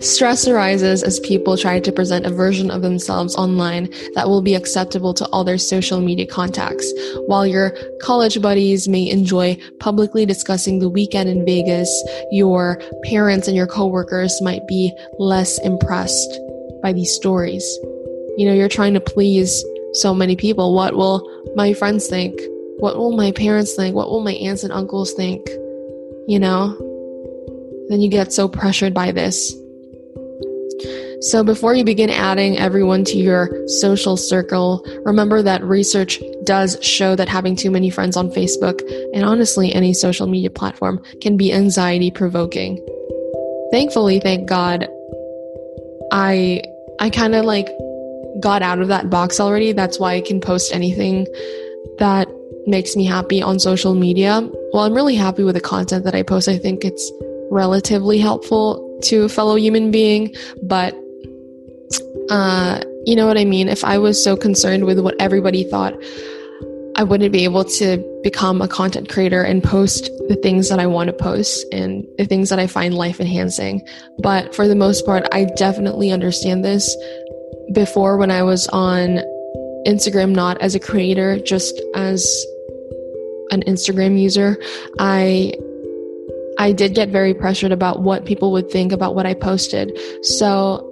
Stress 0.00 0.46
arises 0.46 1.02
as 1.02 1.20
people 1.20 1.56
try 1.56 1.80
to 1.80 1.92
present 1.92 2.26
a 2.26 2.30
version 2.30 2.70
of 2.70 2.82
themselves 2.82 3.36
online 3.36 3.88
that 4.14 4.28
will 4.28 4.42
be 4.42 4.54
acceptable 4.54 5.14
to 5.14 5.26
all 5.26 5.44
their 5.44 5.58
social 5.58 6.00
media 6.00 6.26
contacts. 6.26 6.92
While 7.26 7.46
your 7.46 7.72
college 8.00 8.40
buddies 8.40 8.88
may 8.88 9.08
enjoy 9.08 9.56
publicly 9.80 10.26
discussing 10.26 10.78
the 10.78 10.88
weekend 10.88 11.28
in 11.28 11.44
Vegas, 11.44 11.90
your 12.30 12.80
parents 13.04 13.48
and 13.48 13.56
your 13.56 13.66
coworkers 13.66 14.40
might 14.42 14.66
be 14.66 14.92
less 15.18 15.58
impressed 15.60 16.38
by 16.82 16.92
these 16.92 17.12
stories. 17.12 17.64
You 18.36 18.46
know, 18.46 18.54
you're 18.54 18.68
trying 18.68 18.94
to 18.94 19.00
please 19.00 19.64
so 19.94 20.14
many 20.14 20.36
people. 20.36 20.74
What 20.74 20.96
will 20.96 21.28
my 21.54 21.74
friends 21.74 22.06
think? 22.08 22.38
What 22.78 22.96
will 22.96 23.12
my 23.12 23.30
parents 23.32 23.74
think? 23.74 23.94
What 23.94 24.10
will 24.10 24.22
my 24.22 24.32
aunts 24.32 24.64
and 24.64 24.72
uncles 24.72 25.12
think? 25.12 25.46
You 26.26 26.38
know? 26.38 26.76
Then 27.88 28.00
you 28.00 28.08
get 28.08 28.32
so 28.32 28.48
pressured 28.48 28.94
by 28.94 29.12
this. 29.12 29.54
So 31.30 31.44
before 31.44 31.72
you 31.74 31.84
begin 31.84 32.10
adding 32.10 32.58
everyone 32.58 33.04
to 33.04 33.16
your 33.16 33.48
social 33.68 34.16
circle, 34.16 34.84
remember 35.04 35.40
that 35.40 35.62
research 35.62 36.20
does 36.42 36.76
show 36.82 37.14
that 37.14 37.28
having 37.28 37.54
too 37.54 37.70
many 37.70 37.90
friends 37.90 38.16
on 38.16 38.28
Facebook 38.30 38.80
and 39.14 39.24
honestly 39.24 39.72
any 39.72 39.94
social 39.94 40.26
media 40.26 40.50
platform 40.50 41.00
can 41.20 41.36
be 41.36 41.52
anxiety 41.52 42.10
provoking. 42.10 42.84
Thankfully, 43.70 44.18
thank 44.18 44.48
God, 44.48 44.88
I 46.10 46.62
I 46.98 47.08
kind 47.08 47.36
of 47.36 47.44
like 47.44 47.68
got 48.40 48.62
out 48.62 48.80
of 48.80 48.88
that 48.88 49.08
box 49.08 49.38
already. 49.38 49.70
That's 49.70 50.00
why 50.00 50.14
I 50.14 50.22
can 50.22 50.40
post 50.40 50.74
anything 50.74 51.28
that 51.98 52.26
makes 52.66 52.96
me 52.96 53.04
happy 53.04 53.40
on 53.40 53.60
social 53.60 53.94
media. 53.94 54.40
Well, 54.72 54.82
I'm 54.82 54.94
really 54.94 55.14
happy 55.14 55.44
with 55.44 55.54
the 55.54 55.60
content 55.60 56.04
that 56.04 56.16
I 56.16 56.24
post. 56.24 56.48
I 56.48 56.58
think 56.58 56.84
it's 56.84 57.12
relatively 57.52 58.18
helpful 58.18 58.98
to 59.04 59.24
a 59.24 59.28
fellow 59.28 59.56
human 59.56 59.90
being, 59.92 60.34
but 60.62 60.96
uh, 62.30 62.80
you 63.04 63.16
know 63.16 63.26
what 63.26 63.38
I 63.38 63.44
mean? 63.44 63.68
If 63.68 63.84
I 63.84 63.98
was 63.98 64.22
so 64.22 64.36
concerned 64.36 64.84
with 64.84 64.98
what 65.00 65.14
everybody 65.20 65.64
thought, 65.64 65.94
I 66.94 67.04
wouldn't 67.04 67.32
be 67.32 67.44
able 67.44 67.64
to 67.64 68.20
become 68.22 68.60
a 68.60 68.68
content 68.68 69.08
creator 69.08 69.42
and 69.42 69.62
post 69.62 70.10
the 70.28 70.36
things 70.36 70.68
that 70.68 70.78
I 70.78 70.86
want 70.86 71.08
to 71.08 71.12
post 71.12 71.64
and 71.72 72.06
the 72.18 72.26
things 72.26 72.50
that 72.50 72.58
I 72.58 72.66
find 72.66 72.94
life 72.94 73.18
enhancing. 73.18 73.86
But 74.18 74.54
for 74.54 74.68
the 74.68 74.74
most 74.74 75.06
part, 75.06 75.26
I 75.32 75.44
definitely 75.56 76.10
understand 76.10 76.64
this. 76.64 76.94
Before, 77.72 78.18
when 78.18 78.30
I 78.30 78.42
was 78.42 78.68
on 78.68 79.20
Instagram, 79.86 80.34
not 80.34 80.60
as 80.60 80.74
a 80.74 80.80
creator, 80.80 81.38
just 81.38 81.80
as 81.94 82.46
an 83.50 83.62
Instagram 83.62 84.20
user, 84.20 84.58
I 84.98 85.54
I 86.58 86.72
did 86.72 86.94
get 86.94 87.08
very 87.08 87.32
pressured 87.32 87.72
about 87.72 88.02
what 88.02 88.26
people 88.26 88.52
would 88.52 88.70
think 88.70 88.92
about 88.92 89.14
what 89.14 89.26
I 89.26 89.32
posted. 89.34 89.98
So 90.22 90.91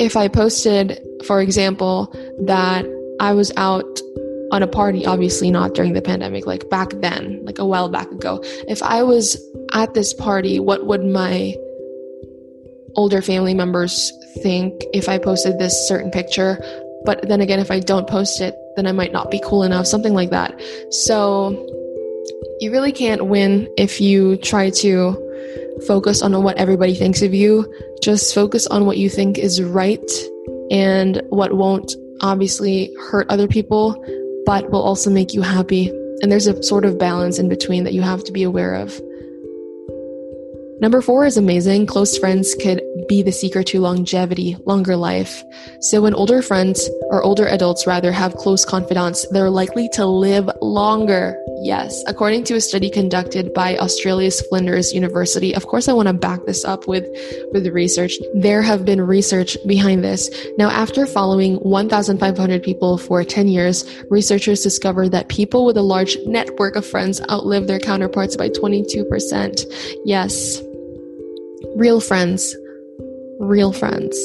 if 0.00 0.16
I 0.16 0.28
posted, 0.28 0.98
for 1.26 1.42
example, 1.42 2.12
that 2.40 2.86
I 3.20 3.34
was 3.34 3.52
out 3.58 4.00
on 4.50 4.62
a 4.62 4.66
party, 4.66 5.04
obviously 5.04 5.50
not 5.50 5.74
during 5.74 5.92
the 5.92 6.00
pandemic, 6.00 6.46
like 6.46 6.68
back 6.70 6.90
then, 7.02 7.44
like 7.44 7.58
a 7.58 7.66
while 7.66 7.90
back 7.90 8.10
ago. 8.10 8.40
If 8.66 8.82
I 8.82 9.02
was 9.02 9.36
at 9.74 9.92
this 9.92 10.14
party, 10.14 10.58
what 10.58 10.86
would 10.86 11.04
my 11.04 11.54
older 12.96 13.20
family 13.20 13.52
members 13.52 14.10
think 14.42 14.82
if 14.94 15.08
I 15.08 15.18
posted 15.18 15.58
this 15.58 15.86
certain 15.86 16.10
picture? 16.10 16.58
But 17.04 17.28
then 17.28 17.42
again, 17.42 17.60
if 17.60 17.70
I 17.70 17.78
don't 17.78 18.08
post 18.08 18.40
it, 18.40 18.54
then 18.76 18.86
I 18.86 18.92
might 18.92 19.12
not 19.12 19.30
be 19.30 19.40
cool 19.44 19.62
enough, 19.64 19.86
something 19.86 20.14
like 20.14 20.30
that. 20.30 20.58
So 20.90 21.50
you 22.60 22.72
really 22.72 22.92
can't 22.92 23.26
win 23.26 23.68
if 23.76 24.00
you 24.00 24.38
try 24.38 24.70
to 24.70 25.29
focus 25.86 26.22
on 26.22 26.42
what 26.42 26.56
everybody 26.56 26.94
thinks 26.94 27.22
of 27.22 27.34
you. 27.34 27.72
Just 28.02 28.34
focus 28.34 28.66
on 28.66 28.86
what 28.86 28.98
you 28.98 29.08
think 29.08 29.38
is 29.38 29.62
right 29.62 30.10
and 30.70 31.22
what 31.30 31.52
won't 31.54 31.94
obviously 32.20 32.94
hurt 33.00 33.28
other 33.28 33.48
people, 33.48 34.02
but 34.46 34.70
will 34.70 34.82
also 34.82 35.10
make 35.10 35.34
you 35.34 35.42
happy. 35.42 35.88
And 36.22 36.30
there's 36.30 36.46
a 36.46 36.62
sort 36.62 36.84
of 36.84 36.98
balance 36.98 37.38
in 37.38 37.48
between 37.48 37.84
that 37.84 37.94
you 37.94 38.02
have 38.02 38.24
to 38.24 38.32
be 38.32 38.42
aware 38.42 38.74
of. 38.74 39.00
Number 40.80 41.02
four 41.02 41.26
is 41.26 41.36
amazing. 41.36 41.86
Close 41.86 42.16
friends 42.16 42.54
could 42.54 42.82
be 43.10 43.22
the 43.22 43.32
secret 43.32 43.66
to 43.66 43.80
longevity, 43.80 44.56
longer 44.66 44.94
life. 44.94 45.42
So 45.80 46.02
when 46.02 46.14
older 46.14 46.42
friends 46.42 46.88
or 47.10 47.24
older 47.24 47.44
adults 47.44 47.84
rather 47.84 48.12
have 48.12 48.36
close 48.36 48.64
confidants, 48.64 49.26
they're 49.32 49.50
likely 49.50 49.88
to 49.94 50.06
live 50.06 50.48
longer. 50.62 51.36
Yes, 51.64 52.04
according 52.06 52.44
to 52.44 52.54
a 52.54 52.60
study 52.60 52.88
conducted 52.88 53.52
by 53.52 53.76
Australia's 53.78 54.40
Flinders 54.42 54.94
University. 54.94 55.56
Of 55.56 55.66
course, 55.66 55.88
I 55.88 55.92
want 55.92 56.06
to 56.06 56.12
back 56.14 56.46
this 56.46 56.64
up 56.64 56.86
with, 56.86 57.04
with 57.52 57.64
the 57.64 57.72
research. 57.72 58.16
There 58.32 58.62
have 58.62 58.84
been 58.84 59.00
research 59.00 59.58
behind 59.66 60.04
this. 60.04 60.30
Now, 60.56 60.70
after 60.70 61.04
following 61.04 61.56
1,500 61.56 62.62
people 62.62 62.96
for 62.96 63.24
10 63.24 63.48
years, 63.48 63.84
researchers 64.08 64.62
discovered 64.62 65.08
that 65.08 65.28
people 65.28 65.66
with 65.66 65.76
a 65.76 65.82
large 65.82 66.16
network 66.26 66.76
of 66.76 66.86
friends 66.86 67.20
outlive 67.28 67.66
their 67.66 67.80
counterparts 67.80 68.36
by 68.36 68.50
22%. 68.50 69.64
Yes. 70.04 70.62
Real 71.74 72.00
friends. 72.00 72.54
Real 73.40 73.72
friends. 73.72 74.16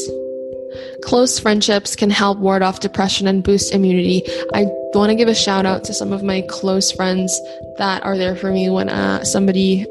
Close 1.04 1.40
friendships 1.40 1.96
can 1.96 2.10
help 2.10 2.38
ward 2.40 2.62
off 2.62 2.82
depression 2.82 3.28
and 3.28 3.44
boost 3.44 3.74
immunity. 3.74 4.24
I 4.54 4.66
want 4.94 5.10
to 5.10 5.16
give 5.16 5.30
a 5.30 5.36
shout 5.36 5.66
out 5.66 5.86
to 5.86 5.94
some 5.94 6.12
of 6.12 6.22
my 6.22 6.42
close 6.50 6.92
friends 6.92 7.40
that 7.78 8.04
are 8.04 8.18
there 8.18 8.36
for 8.36 8.52
me 8.52 8.70
when 8.70 8.90
uh, 8.90 9.24
somebody, 9.24 9.86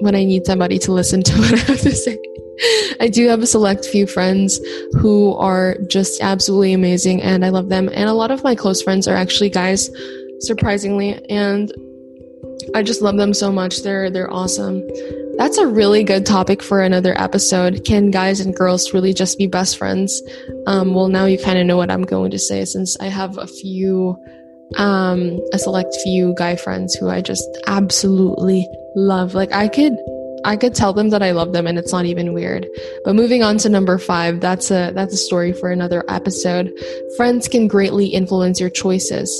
when 0.00 0.16
I 0.16 0.24
need 0.24 0.46
somebody 0.46 0.78
to 0.80 0.92
listen 0.92 1.22
to 1.22 1.32
what 1.38 1.54
I 1.54 1.56
have 1.58 1.80
to 1.80 1.92
say. 1.92 2.18
I 3.00 3.08
do 3.08 3.28
have 3.28 3.40
a 3.40 3.46
select 3.46 3.84
few 3.86 4.06
friends 4.06 4.60
who 4.98 5.34
are 5.36 5.76
just 5.86 6.20
absolutely 6.20 6.72
amazing 6.72 7.22
and 7.22 7.44
I 7.44 7.50
love 7.50 7.68
them. 7.68 7.88
And 7.88 8.08
a 8.08 8.14
lot 8.14 8.30
of 8.30 8.44
my 8.44 8.54
close 8.54 8.82
friends 8.82 9.08
are 9.08 9.14
actually 9.14 9.50
guys, 9.50 9.90
surprisingly. 10.40 11.24
And 11.30 11.72
I 12.74 12.82
just 12.82 13.02
love 13.02 13.16
them 13.16 13.34
so 13.34 13.52
much. 13.52 13.82
They're, 13.82 14.10
they're 14.10 14.32
awesome. 14.32 14.86
That's 15.36 15.56
a 15.56 15.66
really 15.66 16.04
good 16.04 16.26
topic 16.26 16.62
for 16.62 16.82
another 16.82 17.18
episode. 17.18 17.84
Can 17.84 18.10
guys 18.10 18.40
and 18.40 18.54
girls 18.54 18.92
really 18.92 19.14
just 19.14 19.38
be 19.38 19.46
best 19.46 19.78
friends? 19.78 20.22
Um, 20.66 20.92
well, 20.94 21.08
now 21.08 21.24
you 21.24 21.38
kind 21.38 21.58
of 21.58 21.66
know 21.66 21.78
what 21.78 21.90
I'm 21.90 22.02
going 22.02 22.30
to 22.32 22.38
say 22.38 22.64
since 22.64 22.96
I 23.00 23.06
have 23.06 23.38
a 23.38 23.46
few, 23.46 24.22
um, 24.76 25.40
a 25.54 25.58
select 25.58 25.96
few 26.02 26.34
guy 26.36 26.56
friends 26.56 26.94
who 26.94 27.08
I 27.08 27.22
just 27.22 27.48
absolutely 27.66 28.68
love. 28.94 29.34
Like 29.34 29.52
I 29.52 29.68
could, 29.68 29.96
I 30.44 30.56
could 30.56 30.74
tell 30.74 30.92
them 30.92 31.08
that 31.10 31.22
I 31.22 31.30
love 31.30 31.52
them 31.52 31.66
and 31.66 31.78
it's 31.78 31.92
not 31.92 32.04
even 32.04 32.34
weird. 32.34 32.66
But 33.04 33.14
moving 33.14 33.42
on 33.42 33.56
to 33.58 33.70
number 33.70 33.96
five, 33.98 34.40
that's 34.40 34.70
a, 34.70 34.92
that's 34.94 35.14
a 35.14 35.18
story 35.18 35.54
for 35.54 35.70
another 35.70 36.04
episode. 36.08 36.70
Friends 37.16 37.48
can 37.48 37.66
greatly 37.66 38.08
influence 38.08 38.60
your 38.60 38.70
choices. 38.70 39.30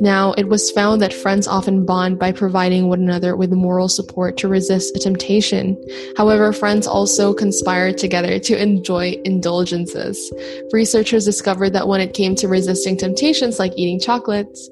Now, 0.00 0.32
it 0.34 0.48
was 0.48 0.70
found 0.70 1.02
that 1.02 1.12
friends 1.12 1.48
often 1.48 1.84
bond 1.84 2.18
by 2.18 2.30
providing 2.30 2.88
one 2.88 3.00
another 3.00 3.34
with 3.34 3.52
moral 3.52 3.88
support 3.88 4.36
to 4.38 4.48
resist 4.48 4.94
a 4.96 5.00
temptation. 5.00 5.76
However, 6.16 6.52
friends 6.52 6.86
also 6.86 7.34
conspire 7.34 7.92
together 7.92 8.38
to 8.38 8.62
enjoy 8.62 9.16
indulgences. 9.24 10.32
Researchers 10.72 11.24
discovered 11.24 11.70
that 11.70 11.88
when 11.88 12.00
it 12.00 12.14
came 12.14 12.36
to 12.36 12.48
resisting 12.48 12.96
temptations 12.96 13.58
like 13.58 13.72
eating 13.76 13.98
chocolates, 13.98 14.70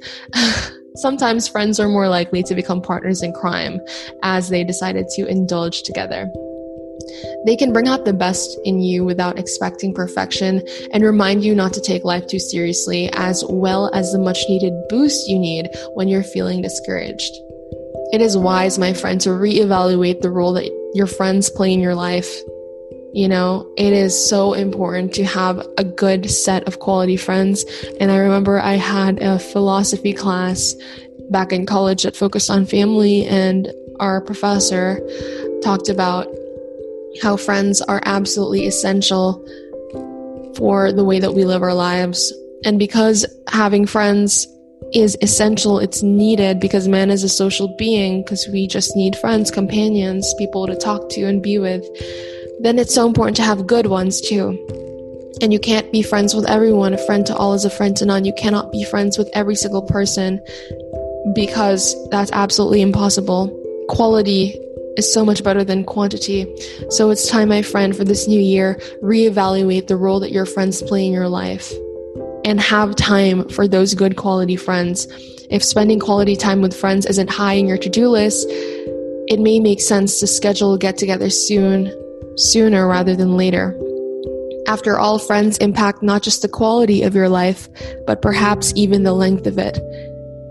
sometimes 0.96 1.48
friends 1.48 1.80
are 1.80 1.88
more 1.88 2.08
likely 2.08 2.42
to 2.44 2.54
become 2.54 2.80
partners 2.80 3.22
in 3.22 3.32
crime 3.32 3.80
as 4.22 4.48
they 4.48 4.62
decided 4.62 5.08
to 5.16 5.26
indulge 5.26 5.82
together. 5.82 6.30
They 7.44 7.56
can 7.56 7.72
bring 7.72 7.88
out 7.88 8.04
the 8.04 8.12
best 8.12 8.58
in 8.64 8.80
you 8.80 9.04
without 9.04 9.38
expecting 9.38 9.94
perfection 9.94 10.62
and 10.92 11.04
remind 11.04 11.44
you 11.44 11.54
not 11.54 11.72
to 11.74 11.80
take 11.80 12.04
life 12.04 12.26
too 12.26 12.38
seriously, 12.38 13.10
as 13.12 13.44
well 13.48 13.90
as 13.94 14.12
the 14.12 14.18
much 14.18 14.38
needed 14.48 14.72
boost 14.88 15.28
you 15.28 15.38
need 15.38 15.68
when 15.94 16.08
you're 16.08 16.22
feeling 16.22 16.62
discouraged. 16.62 17.32
It 18.12 18.20
is 18.20 18.36
wise, 18.36 18.78
my 18.78 18.92
friend, 18.92 19.20
to 19.22 19.30
reevaluate 19.30 20.20
the 20.20 20.30
role 20.30 20.52
that 20.54 20.70
your 20.94 21.06
friends 21.06 21.50
play 21.50 21.72
in 21.72 21.80
your 21.80 21.94
life. 21.94 22.28
You 23.12 23.28
know, 23.28 23.66
it 23.76 23.92
is 23.92 24.28
so 24.28 24.52
important 24.52 25.14
to 25.14 25.24
have 25.24 25.66
a 25.78 25.84
good 25.84 26.30
set 26.30 26.68
of 26.68 26.78
quality 26.78 27.16
friends. 27.16 27.64
And 27.98 28.10
I 28.10 28.18
remember 28.18 28.60
I 28.60 28.74
had 28.74 29.22
a 29.22 29.38
philosophy 29.38 30.12
class 30.12 30.74
back 31.30 31.52
in 31.52 31.66
college 31.66 32.02
that 32.02 32.14
focused 32.14 32.50
on 32.50 32.66
family, 32.66 33.24
and 33.26 33.72
our 33.98 34.20
professor 34.20 35.00
talked 35.62 35.88
about 35.88 36.28
how 37.22 37.36
friends 37.36 37.80
are 37.82 38.00
absolutely 38.04 38.66
essential 38.66 39.44
for 40.56 40.92
the 40.92 41.04
way 41.04 41.18
that 41.18 41.34
we 41.34 41.44
live 41.44 41.62
our 41.62 41.74
lives. 41.74 42.32
And 42.64 42.78
because 42.78 43.26
having 43.48 43.86
friends 43.86 44.46
is 44.92 45.16
essential, 45.20 45.78
it's 45.78 46.02
needed 46.02 46.60
because 46.60 46.88
man 46.88 47.10
is 47.10 47.22
a 47.22 47.28
social 47.28 47.74
being, 47.76 48.22
because 48.22 48.48
we 48.48 48.66
just 48.66 48.96
need 48.96 49.16
friends, 49.16 49.50
companions, 49.50 50.32
people 50.38 50.66
to 50.66 50.76
talk 50.76 51.08
to 51.10 51.24
and 51.24 51.42
be 51.42 51.58
with, 51.58 51.84
then 52.60 52.78
it's 52.78 52.94
so 52.94 53.06
important 53.06 53.36
to 53.36 53.42
have 53.42 53.66
good 53.66 53.86
ones 53.86 54.20
too. 54.20 54.58
And 55.42 55.52
you 55.52 55.58
can't 55.58 55.92
be 55.92 56.02
friends 56.02 56.34
with 56.34 56.48
everyone. 56.48 56.94
A 56.94 57.06
friend 57.06 57.26
to 57.26 57.36
all 57.36 57.52
is 57.52 57.66
a 57.66 57.70
friend 57.70 57.94
to 57.98 58.06
none. 58.06 58.24
You 58.24 58.32
cannot 58.38 58.72
be 58.72 58.84
friends 58.84 59.18
with 59.18 59.28
every 59.34 59.54
single 59.54 59.82
person 59.82 60.40
because 61.34 61.94
that's 62.08 62.32
absolutely 62.32 62.80
impossible. 62.80 63.48
Quality 63.90 64.58
is 64.96 65.12
so 65.12 65.24
much 65.24 65.44
better 65.44 65.64
than 65.64 65.84
quantity. 65.84 66.46
So 66.90 67.10
it's 67.10 67.28
time, 67.28 67.48
my 67.48 67.62
friend, 67.62 67.96
for 67.96 68.04
this 68.04 68.26
new 68.26 68.40
year, 68.40 68.80
reevaluate 69.02 69.86
the 69.86 69.96
role 69.96 70.20
that 70.20 70.32
your 70.32 70.46
friends 70.46 70.82
play 70.82 71.06
in 71.06 71.12
your 71.12 71.28
life 71.28 71.72
and 72.44 72.60
have 72.60 72.96
time 72.96 73.48
for 73.48 73.66
those 73.66 73.94
good 73.94 74.16
quality 74.16 74.56
friends. 74.56 75.06
If 75.50 75.62
spending 75.62 76.00
quality 76.00 76.36
time 76.36 76.62
with 76.62 76.74
friends 76.74 77.06
isn't 77.06 77.30
high 77.30 77.54
in 77.54 77.66
your 77.66 77.78
to 77.78 77.88
do 77.88 78.08
list, 78.08 78.46
it 79.28 79.40
may 79.40 79.58
make 79.58 79.80
sense 79.80 80.20
to 80.20 80.26
schedule 80.26 80.74
a 80.74 80.78
get 80.78 80.96
together 80.96 81.30
soon, 81.30 81.92
sooner 82.36 82.86
rather 82.86 83.16
than 83.16 83.36
later. 83.36 83.76
After 84.68 84.98
all, 84.98 85.18
friends 85.18 85.58
impact 85.58 86.02
not 86.02 86.22
just 86.22 86.42
the 86.42 86.48
quality 86.48 87.02
of 87.02 87.14
your 87.14 87.28
life, 87.28 87.68
but 88.06 88.22
perhaps 88.22 88.72
even 88.76 89.04
the 89.04 89.12
length 89.12 89.46
of 89.46 89.58
it. 89.58 89.78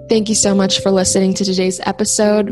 Thank 0.08 0.30
you 0.30 0.36
so 0.36 0.54
much 0.54 0.82
for 0.82 0.92
listening 0.92 1.34
to 1.36 1.46
today's 1.46 1.80
episode. 1.86 2.50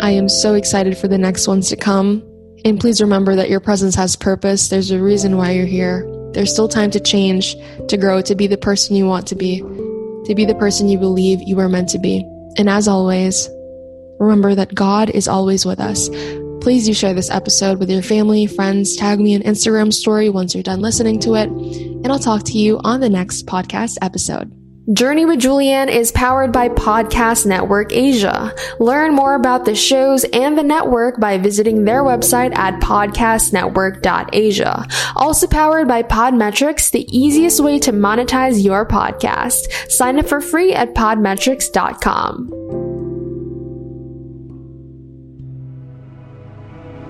I 0.00 0.10
am 0.10 0.28
so 0.28 0.54
excited 0.54 0.96
for 0.96 1.08
the 1.08 1.18
next 1.18 1.46
ones 1.46 1.68
to 1.68 1.76
come. 1.76 2.22
And 2.64 2.80
please 2.80 3.00
remember 3.00 3.36
that 3.36 3.50
your 3.50 3.60
presence 3.60 3.94
has 3.94 4.16
purpose. 4.16 4.68
There's 4.68 4.90
a 4.90 5.00
reason 5.00 5.36
why 5.36 5.52
you're 5.52 5.66
here. 5.66 6.06
There's 6.32 6.52
still 6.52 6.68
time 6.68 6.90
to 6.92 7.00
change, 7.00 7.56
to 7.88 7.96
grow, 7.96 8.22
to 8.22 8.34
be 8.34 8.46
the 8.46 8.56
person 8.56 8.96
you 8.96 9.06
want 9.06 9.26
to 9.28 9.34
be, 9.34 9.60
to 9.60 10.34
be 10.34 10.44
the 10.44 10.54
person 10.54 10.88
you 10.88 10.98
believe 10.98 11.40
you 11.42 11.58
are 11.60 11.68
meant 11.68 11.88
to 11.90 11.98
be. 11.98 12.24
And 12.56 12.68
as 12.68 12.88
always, 12.88 13.48
remember 14.18 14.54
that 14.54 14.74
God 14.74 15.10
is 15.10 15.28
always 15.28 15.66
with 15.66 15.80
us. 15.80 16.08
Please 16.60 16.86
do 16.86 16.92
share 16.92 17.14
this 17.14 17.30
episode 17.30 17.78
with 17.78 17.90
your 17.90 18.02
family, 18.02 18.46
friends, 18.46 18.96
tag 18.96 19.18
me 19.18 19.34
an 19.34 19.42
Instagram 19.42 19.92
story 19.92 20.28
once 20.28 20.54
you're 20.54 20.62
done 20.62 20.80
listening 20.80 21.18
to 21.20 21.34
it, 21.34 21.48
and 21.48 22.08
I'll 22.08 22.18
talk 22.18 22.44
to 22.44 22.58
you 22.58 22.78
on 22.84 23.00
the 23.00 23.08
next 23.08 23.46
podcast 23.46 23.96
episode. 24.02 24.59
Journey 24.92 25.24
with 25.24 25.38
Julianne 25.38 25.88
is 25.88 26.10
powered 26.10 26.52
by 26.52 26.68
Podcast 26.68 27.46
Network 27.46 27.92
Asia. 27.92 28.52
Learn 28.80 29.14
more 29.14 29.36
about 29.36 29.64
the 29.64 29.76
shows 29.76 30.24
and 30.24 30.58
the 30.58 30.64
network 30.64 31.20
by 31.20 31.38
visiting 31.38 31.84
their 31.84 32.02
website 32.02 32.52
at 32.56 32.80
podcastnetwork.asia. 32.80 34.86
Also 35.14 35.46
powered 35.46 35.86
by 35.86 36.02
Podmetrics, 36.02 36.90
the 36.90 37.06
easiest 37.16 37.60
way 37.60 37.78
to 37.78 37.92
monetize 37.92 38.64
your 38.64 38.84
podcast. 38.84 39.70
Sign 39.90 40.18
up 40.18 40.26
for 40.26 40.40
free 40.40 40.72
at 40.72 40.92
podmetrics.com. 40.94 42.79